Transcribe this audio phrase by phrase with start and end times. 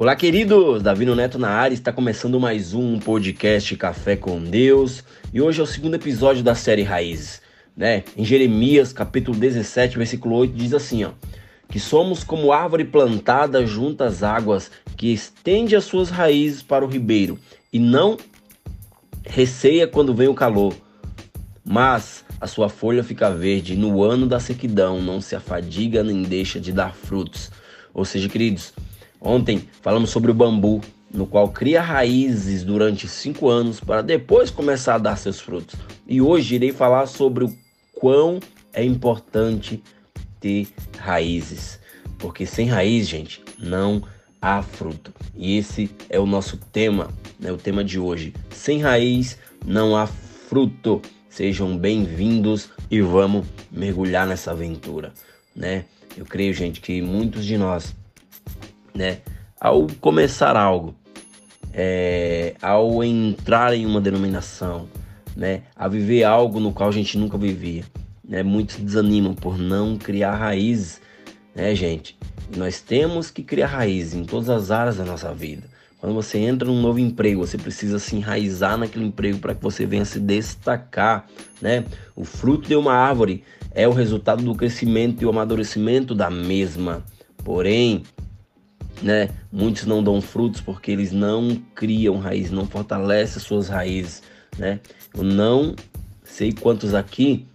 [0.00, 0.82] Olá, queridos!
[0.82, 5.62] Davi Neto na área, está começando mais um podcast Café com Deus e hoje é
[5.62, 7.42] o segundo episódio da série Raízes.
[7.76, 8.04] Né?
[8.16, 11.10] Em Jeremias, capítulo 17, versículo 8, diz assim: ó,
[11.68, 16.88] que somos como árvore plantada junto às águas, que estende as suas raízes para o
[16.88, 17.38] ribeiro
[17.70, 18.16] e não
[19.26, 20.74] receia quando vem o calor,
[21.62, 26.58] mas a sua folha fica verde no ano da sequidão não se afadiga nem deixa
[26.58, 27.50] de dar frutos.
[27.92, 28.72] Ou seja, queridos,
[29.20, 30.80] Ontem falamos sobre o bambu,
[31.12, 35.78] no qual cria raízes durante cinco anos para depois começar a dar seus frutos.
[36.06, 37.54] E hoje irei falar sobre o
[37.92, 38.40] quão
[38.72, 39.82] é importante
[40.40, 41.78] ter raízes,
[42.18, 44.02] porque sem raiz, gente, não
[44.40, 45.12] há fruto.
[45.34, 47.08] E esse é o nosso tema,
[47.38, 48.32] né, o tema de hoje.
[48.50, 51.02] Sem raiz não há fruto.
[51.28, 55.12] Sejam bem-vindos e vamos mergulhar nessa aventura,
[55.54, 55.84] né?
[56.16, 57.94] Eu creio, gente, que muitos de nós
[58.94, 59.18] né?
[59.60, 60.94] Ao começar algo,
[61.72, 64.88] é, ao entrar em uma denominação,
[65.36, 65.62] né?
[65.76, 67.84] A viver algo no qual a gente nunca vivia,
[68.26, 68.42] né?
[68.42, 71.00] Muitos desanimam por não criar raízes,
[71.54, 72.18] né, gente?
[72.56, 75.62] Nós temos que criar raízes em todas as áreas da nossa vida.
[76.00, 79.84] Quando você entra num novo emprego, você precisa se enraizar naquele emprego para que você
[79.84, 81.26] venha se destacar,
[81.60, 81.84] né?
[82.16, 87.04] O fruto de uma árvore é o resultado do crescimento e o amadurecimento da mesma.
[87.44, 88.02] Porém,
[89.02, 89.28] né?
[89.50, 94.22] Muitos não dão frutos porque eles não criam raiz, não fortalecem suas raízes,
[94.58, 94.80] né?
[95.14, 95.74] Eu não
[96.24, 97.46] sei quantos aqui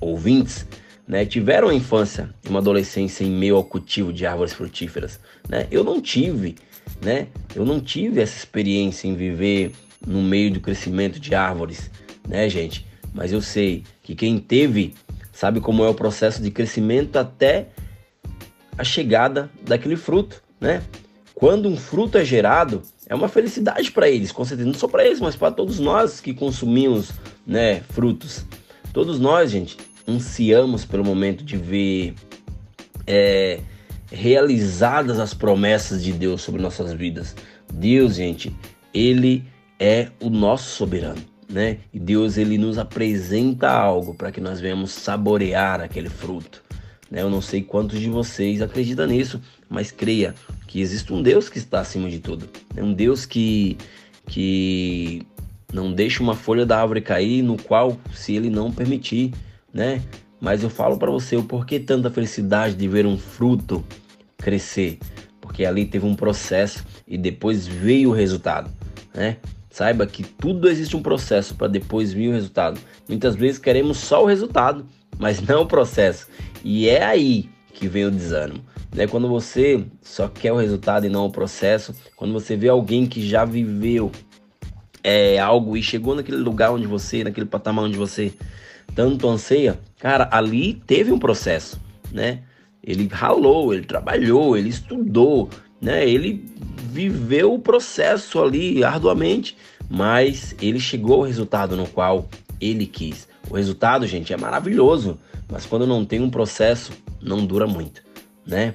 [0.00, 0.66] ouvintes,
[1.06, 5.66] né, tiveram a infância e uma adolescência em meio ao cultivo de árvores frutíferas, né?
[5.70, 6.56] Eu não tive,
[7.00, 7.28] né?
[7.54, 9.72] Eu não tive essa experiência em viver
[10.06, 11.90] no meio do crescimento de árvores,
[12.26, 12.86] né, gente?
[13.14, 14.94] Mas eu sei que quem teve
[15.32, 17.68] sabe como é o processo de crescimento até
[18.76, 20.82] a chegada daquele fruto, né?
[21.34, 25.04] Quando um fruto é gerado, é uma felicidade para eles, com certeza, não só para
[25.04, 27.10] eles, mas para todos nós que consumimos,
[27.44, 28.46] né, frutos.
[28.92, 29.76] Todos nós, gente,
[30.08, 32.14] ansiamos pelo momento de ver
[33.06, 33.58] é,
[34.10, 37.34] realizadas as promessas de Deus sobre nossas vidas.
[37.72, 38.54] Deus, gente,
[38.94, 39.44] ele
[39.80, 41.78] é o nosso soberano, né?
[41.92, 46.62] E Deus ele nos apresenta algo para que nós venhamos saborear aquele fruto.
[47.12, 47.20] Né?
[47.20, 49.38] Eu não sei quantos de vocês acreditam nisso,
[49.72, 50.34] mas creia
[50.66, 52.48] que existe um Deus que está acima de tudo.
[52.76, 53.78] É um Deus que,
[54.26, 55.22] que
[55.72, 59.32] não deixa uma folha da árvore cair, no qual, se ele não permitir,
[59.72, 60.02] né?
[60.38, 63.82] Mas eu falo para você o porquê tanta felicidade de ver um fruto
[64.36, 64.98] crescer,
[65.40, 68.70] porque ali teve um processo e depois veio o resultado,
[69.14, 69.38] né?
[69.70, 72.78] Saiba que tudo existe um processo para depois vir o resultado.
[73.08, 74.86] Muitas vezes queremos só o resultado,
[75.18, 76.28] mas não o processo.
[76.62, 78.62] E é aí que vem o desânimo.
[78.92, 79.06] Né?
[79.06, 83.26] Quando você só quer o resultado e não o processo, quando você vê alguém que
[83.26, 84.12] já viveu
[85.02, 88.32] é, algo e chegou naquele lugar onde você, naquele patamar onde você
[88.94, 91.80] tanto anseia, cara, ali teve um processo,
[92.12, 92.42] né?
[92.84, 95.48] Ele ralou, ele trabalhou, ele estudou,
[95.80, 96.08] né?
[96.08, 96.44] Ele
[96.90, 99.56] viveu o processo ali arduamente,
[99.88, 102.28] mas ele chegou ao resultado no qual
[102.60, 103.28] ele quis.
[103.48, 105.18] O resultado, gente, é maravilhoso,
[105.50, 108.02] mas quando não tem um processo, não dura muito,
[108.46, 108.74] né?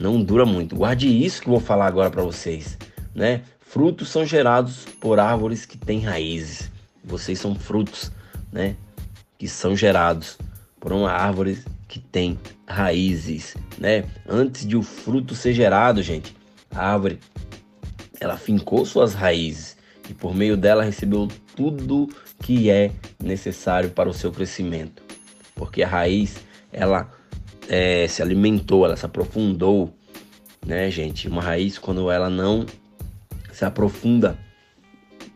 [0.00, 0.74] Não dura muito.
[0.74, 2.78] Guarde isso que eu vou falar agora para vocês,
[3.14, 3.42] né?
[3.60, 6.72] Frutos são gerados por árvores que têm raízes.
[7.04, 8.10] Vocês são frutos,
[8.50, 8.76] né?
[9.36, 10.38] Que são gerados
[10.80, 14.04] por uma árvore que tem raízes, né?
[14.26, 16.34] Antes de o fruto ser gerado, gente,
[16.70, 17.20] a árvore
[18.18, 19.76] ela fincou suas raízes
[20.08, 22.08] e por meio dela recebeu tudo
[22.42, 22.90] que é
[23.22, 25.02] necessário para o seu crescimento,
[25.54, 26.36] porque a raiz
[26.72, 27.19] ela
[27.70, 29.94] é, se alimentou, ela se aprofundou,
[30.66, 31.28] né, gente?
[31.28, 32.66] Uma raiz quando ela não
[33.52, 34.36] se aprofunda,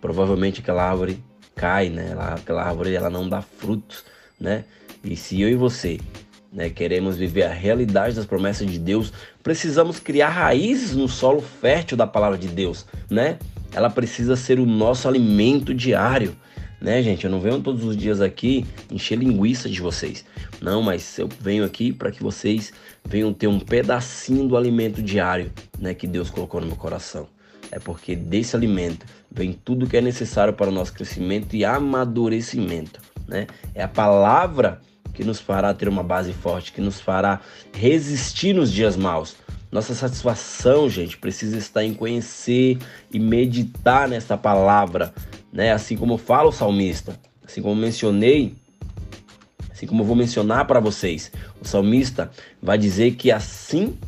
[0.00, 1.22] provavelmente aquela árvore
[1.54, 2.08] cai, né?
[2.10, 4.04] Ela, aquela árvore ela não dá frutos,
[4.40, 4.64] né?
[5.04, 6.00] E se eu e você
[6.50, 9.12] né, queremos viver a realidade das promessas de Deus,
[9.42, 13.38] precisamos criar raízes no solo fértil da palavra de Deus, né?
[13.74, 16.34] Ela precisa ser o nosso alimento diário
[16.82, 17.24] né, gente?
[17.24, 20.24] Eu não venho todos os dias aqui encher linguiça de vocês.
[20.62, 22.72] Não, mas eu venho aqui para que vocês
[23.04, 27.26] venham ter um pedacinho do alimento diário, né, que Deus colocou no meu coração.
[27.72, 33.00] É porque desse alimento vem tudo que é necessário para o nosso crescimento e amadurecimento,
[33.26, 33.46] né?
[33.74, 34.80] É a palavra
[35.14, 37.40] que nos fará ter uma base forte, que nos fará
[37.74, 39.36] resistir nos dias maus.
[39.70, 42.78] Nossa satisfação, gente, precisa estar em conhecer
[43.10, 45.14] e meditar nessa palavra,
[45.50, 45.72] né?
[45.72, 48.54] Assim como fala o salmista, assim como mencionei,
[49.72, 52.30] assim como eu vou mencionar para vocês, o salmista
[52.62, 53.98] vai dizer que assim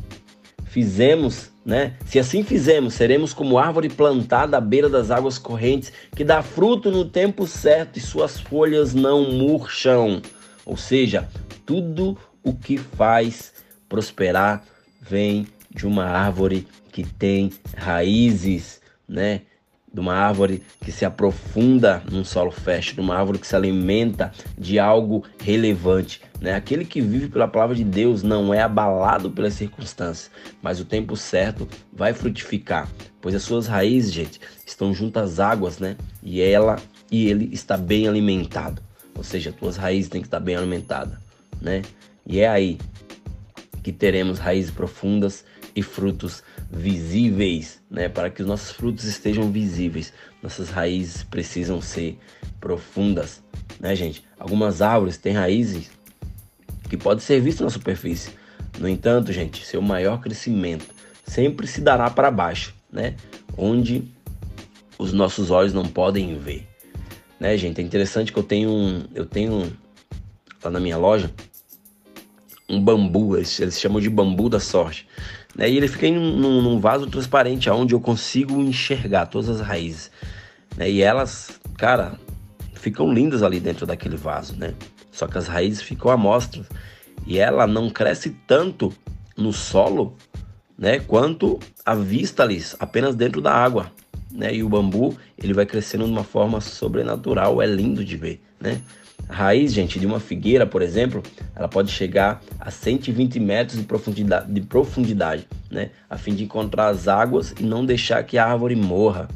[0.65, 1.93] fizemos né?
[2.05, 6.91] Se assim fizermos, seremos como árvore plantada à beira das águas correntes, que dá fruto
[6.91, 10.21] no tempo certo e suas folhas não murcham.
[10.63, 11.27] Ou seja,
[11.65, 13.51] tudo o que faz
[13.89, 14.63] prosperar
[15.01, 18.79] vem de uma árvore que tem raízes,
[19.09, 19.41] né?
[19.95, 24.29] De uma árvore que se aprofunda num solo fértil, de uma árvore que se alimenta
[24.57, 26.19] de algo relevante.
[26.41, 26.53] Né?
[26.53, 30.29] Aquele que vive pela palavra de Deus não é abalado pelas circunstâncias,
[30.61, 32.89] mas o tempo certo vai frutificar,
[33.21, 35.95] pois as suas raízes, gente, estão junto às águas, né?
[36.21, 36.75] E ela
[37.09, 38.81] e ele está bem alimentado.
[39.15, 41.17] Ou seja, as tuas raízes têm que estar bem alimentadas,
[41.61, 41.83] né?
[42.25, 42.77] E é aí
[43.81, 46.41] que teremos raízes profundas e frutos
[46.71, 48.07] visíveis, né?
[48.07, 52.17] Para que os nossos frutos estejam visíveis, nossas raízes precisam ser
[52.59, 53.43] profundas,
[53.79, 54.23] né, gente?
[54.39, 55.91] Algumas árvores têm raízes
[56.89, 58.31] que podem ser vistas na superfície.
[58.79, 60.85] No entanto, gente, seu maior crescimento
[61.25, 63.15] sempre se dará para baixo, né?
[63.57, 64.03] Onde
[64.97, 66.67] os nossos olhos não podem ver,
[67.39, 67.81] né, gente?
[67.81, 69.71] É interessante que eu tenho um, eu tenho
[70.63, 71.31] lá na minha loja
[72.67, 75.07] um bambu, eles, eles chamam de bambu da sorte.
[75.55, 75.69] Né?
[75.69, 80.11] E ele fica em um, num vaso transparente, onde eu consigo enxergar todas as raízes.
[80.75, 80.89] Né?
[80.91, 82.19] E elas, cara,
[82.73, 84.73] ficam lindas ali dentro daquele vaso, né?
[85.11, 86.63] Só que as raízes ficam à mostra.
[87.25, 88.93] E ela não cresce tanto
[89.37, 90.15] no solo,
[90.77, 90.99] né?
[90.99, 93.91] Quanto à vista ali, apenas dentro da água.
[94.35, 94.53] Né?
[94.53, 98.81] E o bambu, ele vai crescendo de uma forma sobrenatural, é lindo de ver, né?
[99.29, 101.23] A raiz, gente, de uma figueira, por exemplo,
[101.55, 105.91] ela pode chegar a 120 metros de profundidade, de profundidade, né?
[106.09, 109.27] A fim de encontrar as águas e não deixar que a árvore morra,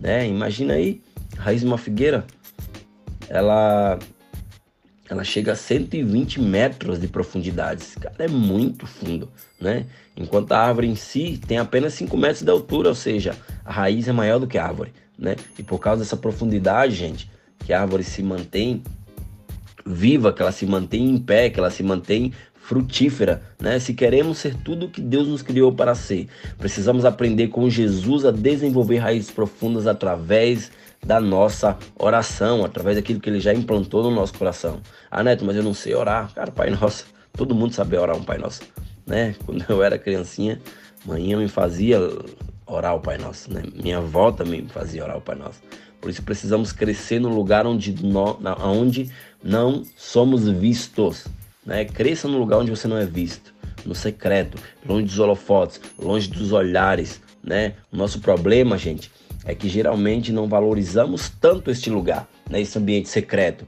[0.00, 0.26] né?
[0.26, 1.02] Imagina aí,
[1.36, 2.24] a raiz de uma figueira,
[3.28, 3.98] ela
[5.08, 7.82] ela chega a 120 metros de profundidade.
[7.82, 9.30] Esse cara é muito fundo,
[9.60, 9.86] né?
[10.16, 14.08] Enquanto a árvore em si tem apenas 5 metros de altura, ou seja, a raiz
[14.08, 15.36] é maior do que a árvore, né?
[15.58, 17.30] E por causa dessa profundidade, gente,
[17.60, 18.82] que a árvore se mantém
[19.84, 22.32] viva, que ela se mantém em pé, que ela se mantém
[22.66, 23.78] frutífera, né?
[23.78, 26.26] Se queremos ser tudo o que Deus nos criou para ser,
[26.58, 33.30] precisamos aprender com Jesus a desenvolver raízes profundas através da nossa oração, através daquilo que
[33.30, 34.80] ele já implantou no nosso coração.
[35.08, 36.34] Ah, Neto, mas eu não sei orar.
[36.34, 38.62] Cara, Pai Nosso, todo mundo sabe orar um Pai Nosso,
[39.06, 39.36] né?
[39.46, 40.60] Quando eu era criancinha,
[41.04, 42.00] manhã me fazia
[42.66, 43.62] orar o Pai Nosso, né?
[43.80, 45.60] Minha avó também me fazia orar o Pai Nosso.
[46.00, 49.08] Por isso precisamos crescer no lugar onde, no, onde
[49.40, 51.28] não somos vistos.
[51.66, 51.84] Né?
[51.84, 53.52] Cresça no lugar onde você não é visto,
[53.84, 57.20] no secreto, longe dos holofotes, longe dos olhares.
[57.42, 57.74] Né?
[57.92, 59.10] O nosso problema, gente,
[59.44, 62.60] é que geralmente não valorizamos tanto este lugar, né?
[62.60, 63.66] esse ambiente secreto,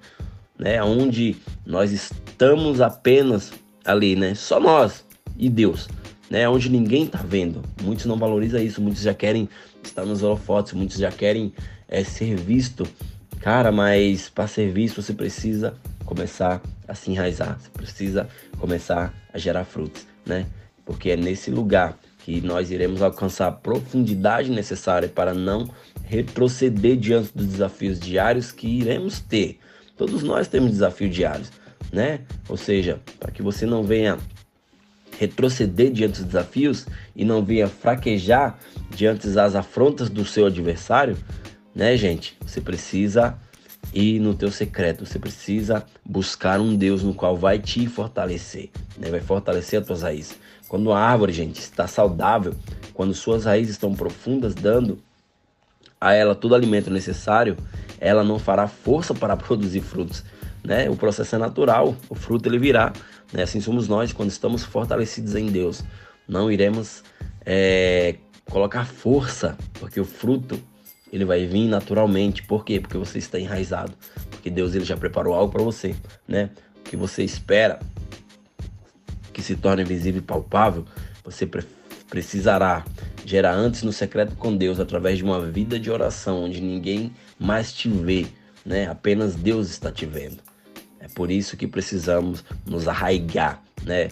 [0.57, 0.83] né?
[0.83, 1.37] onde
[1.67, 3.53] nós estamos apenas
[3.85, 4.35] ali, né?
[4.35, 5.05] só nós
[5.37, 5.89] e Deus.
[6.31, 7.63] Né, onde ninguém está vendo.
[7.83, 9.49] Muitos não valorizam isso, muitos já querem
[9.83, 11.55] estar nos holofotes, muitos já querem
[11.89, 12.87] é, ser visto.
[13.41, 15.75] Cara, mas para ser visto você precisa
[16.09, 18.29] começar a se enraizar, você precisa
[18.59, 20.47] começar a gerar frutos, né?
[20.87, 25.69] Porque é nesse lugar que nós iremos alcançar a profundidade necessária para não
[26.05, 29.59] retroceder diante dos desafios diários que iremos ter.
[29.99, 31.53] Todos nós temos desafios diários,
[31.93, 32.21] né?
[32.49, 34.17] Ou seja, para que você não venha
[35.19, 41.19] retroceder diante dos desafios e não venha fraquejar diante das afrontas do seu adversário,
[41.75, 42.35] né, gente?
[42.47, 43.39] Você precisa
[43.99, 49.11] ir no teu secreto, você precisa buscar um Deus no qual vai te fortalecer, né?
[49.11, 50.37] Vai fortalecer as tuas raízes.
[50.69, 52.55] Quando a árvore, gente, está saudável,
[52.95, 54.99] quando suas raízes estão profundas, dando
[56.01, 57.57] a ela todo o alimento necessário,
[57.99, 60.25] ela não fará força para produzir frutos,
[60.63, 60.89] né?
[60.89, 62.93] O processo é natural, o fruto ele virá,
[63.33, 63.43] né?
[63.43, 65.83] Assim somos nós quando estamos fortalecidos em Deus.
[66.29, 67.03] Não iremos
[67.45, 68.17] é,
[68.51, 70.61] colocar força, porque o fruto
[71.13, 72.43] ele vai vir naturalmente.
[72.43, 72.81] Por quê?
[72.81, 73.93] Porque você está enraizado.
[74.31, 75.95] Porque Deus ele já preparou algo para você,
[76.27, 76.51] né?
[76.81, 77.79] O que você espera
[79.33, 80.85] que se torne visível e palpável,
[81.25, 81.65] você pre
[82.11, 82.87] precisará
[83.25, 87.71] gerar antes no secreto com Deus através de uma vida de oração onde ninguém mais
[87.71, 88.27] te vê,
[88.65, 88.89] né?
[88.89, 90.39] Apenas Deus está te vendo.
[90.99, 94.09] É por isso que precisamos nos arraigar, né?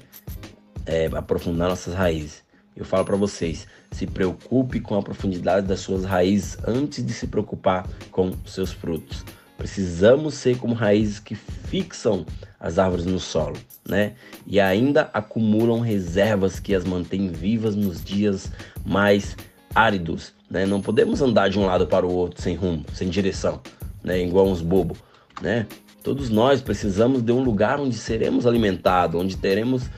[0.85, 2.45] É, aprofundar nossas raízes.
[2.77, 7.27] Eu falo para vocês, se preocupe com a profundidade das suas raízes antes de se
[7.27, 9.25] preocupar com seus frutos.
[9.57, 12.27] Precisamos ser como raízes que fixam
[12.61, 13.57] as árvores no solo,
[13.89, 14.13] né?
[14.47, 18.53] E ainda acumulam reservas que as mantêm vivas nos dias
[18.85, 19.35] mais
[19.75, 20.67] áridos, né?
[20.67, 23.63] Não podemos andar de um lado para o outro sem rumo, sem direção,
[24.05, 24.23] né?
[24.23, 24.99] Igual uns bobos,
[25.41, 25.67] né?
[26.03, 29.89] Todos nós precisamos de um lugar onde seremos alimentados, onde teremos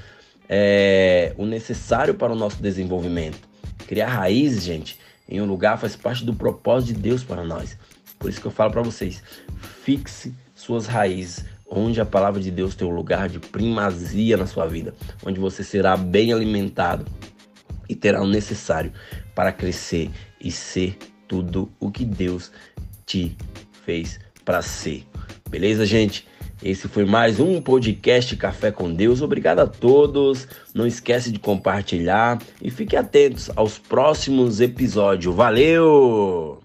[0.49, 3.49] é, o necessário para o nosso desenvolvimento.
[3.87, 7.77] Criar raízes, gente, em um lugar faz parte do propósito de Deus para nós.
[8.19, 9.23] Por isso que eu falo para vocês,
[9.85, 14.67] fixe suas raízes onde a palavra de Deus tem um lugar de primazia na sua
[14.67, 17.05] vida, onde você será bem alimentado
[17.89, 18.93] e terá o necessário
[19.35, 22.51] para crescer e ser tudo o que Deus
[23.05, 23.37] te
[23.85, 25.07] fez para ser.
[25.49, 26.28] Beleza, gente?
[26.63, 29.23] Esse foi mais um podcast Café com Deus.
[29.23, 30.49] Obrigado a todos.
[30.75, 35.35] Não esquece de compartilhar e fique atentos aos próximos episódios.
[35.35, 36.58] Valeu!